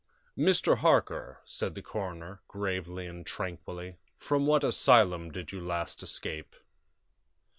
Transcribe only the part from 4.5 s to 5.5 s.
asylum